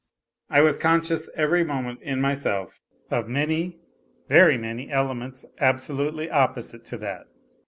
I 0.49 0.61
was 0.61 0.79
conscious 0.79 1.29
every 1.35 1.63
moment 1.63 2.01
in 2.01 2.19
myself 2.21 2.81
of 3.11 3.29
many, 3.29 3.77
very 4.27 4.57
many 4.57 4.89
elements 4.91 5.45
absolutely 5.59 6.27
opposite 6.27 6.83
to 6.85 6.97
that. 6.97 7.27